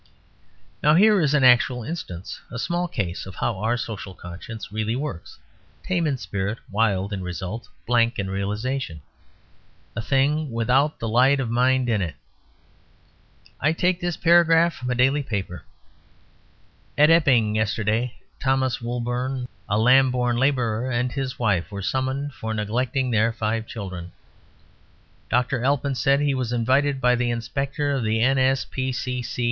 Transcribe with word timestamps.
Now 0.81 0.95
here 0.95 1.21
is 1.21 1.35
an 1.35 1.43
actual 1.43 1.83
instance, 1.83 2.41
a 2.49 2.57
small 2.57 2.87
case 2.87 3.27
of 3.27 3.35
how 3.35 3.59
our 3.59 3.77
social 3.77 4.15
conscience 4.15 4.71
really 4.71 4.95
works: 4.95 5.37
tame 5.83 6.07
in 6.07 6.17
spirit, 6.17 6.57
wild 6.71 7.13
in 7.13 7.21
result, 7.21 7.69
blank 7.85 8.17
in 8.17 8.27
realisation; 8.27 9.03
a 9.95 10.01
thing 10.01 10.49
without 10.49 10.97
the 10.97 11.07
light 11.07 11.39
of 11.39 11.51
mind 11.51 11.87
in 11.87 12.01
it. 12.01 12.15
I 13.59 13.73
take 13.73 13.99
this 13.99 14.17
paragraph 14.17 14.73
from 14.73 14.89
a 14.89 14.95
daily 14.95 15.21
paper: 15.21 15.65
"At 16.97 17.11
Epping, 17.11 17.53
yesterday, 17.53 18.15
Thomas 18.39 18.81
Woolbourne, 18.81 19.47
a 19.69 19.77
Lambourne 19.77 20.37
labourer, 20.37 20.89
and 20.89 21.11
his 21.11 21.37
wife 21.37 21.69
were 21.69 21.83
summoned 21.83 22.33
for 22.33 22.55
neglecting 22.55 23.11
their 23.11 23.31
five 23.31 23.67
children. 23.67 24.13
Dr. 25.29 25.63
Alpin 25.63 25.93
said 25.93 26.21
he 26.21 26.33
was 26.33 26.51
invited 26.51 26.99
by 26.99 27.13
the 27.13 27.29
inspector 27.29 27.91
of 27.91 28.03
the 28.03 28.19
N. 28.19 28.57